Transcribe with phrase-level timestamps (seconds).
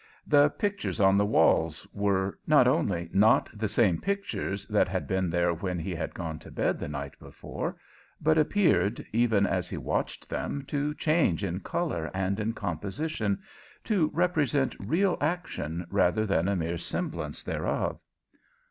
[0.25, 5.29] The pictures on the walls were not only not the same pictures that had been
[5.29, 7.77] there when he had gone to bed the night before,
[8.19, 13.43] but appeared, even as he watched them, to change in color and in composition,
[13.83, 17.99] to represent real action rather than a mere semblance thereof.